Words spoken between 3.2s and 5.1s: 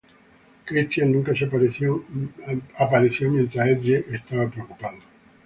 mientras Edge estaba preocupado.